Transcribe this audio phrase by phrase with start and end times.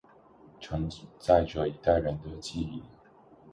[0.59, 2.81] 承载着一代人的记忆